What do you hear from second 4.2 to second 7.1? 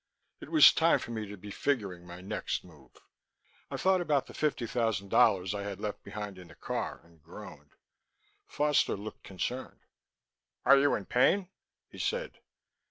the fifty thousand dollars I had left behind in the car,